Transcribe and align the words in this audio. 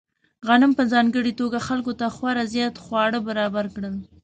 غنم 0.47 0.71
په 0.77 0.83
ځانګړې 0.93 1.31
توګه 1.41 1.59
خلکو 1.67 1.91
ته 1.99 2.05
خورا 2.15 2.43
زیات 2.53 2.75
خواړه 2.83 3.19
برابر 3.27 3.65
کړل. 3.75 3.95